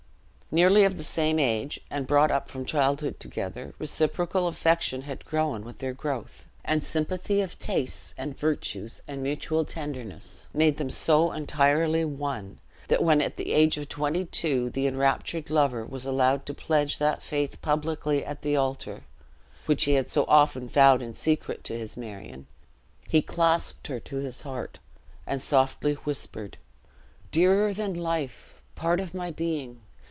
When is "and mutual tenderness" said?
9.07-10.47